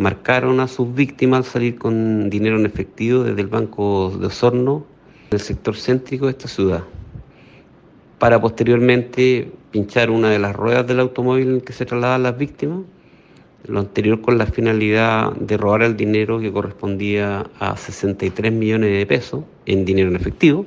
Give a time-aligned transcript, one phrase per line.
[0.00, 4.84] Marcaron a sus víctimas al salir con dinero en efectivo desde el Banco de Osorno,
[5.30, 6.82] en el sector céntrico de esta ciudad,
[8.18, 12.80] para posteriormente pinchar una de las ruedas del automóvil en que se trasladaban las víctimas,
[13.66, 19.06] lo anterior con la finalidad de robar el dinero que correspondía a 63 millones de
[19.06, 20.66] pesos en dinero en efectivo.